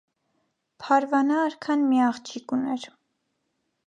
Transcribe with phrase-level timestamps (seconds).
[0.85, 2.87] «Փարվանա արքան մի աղջիկ ուներ»։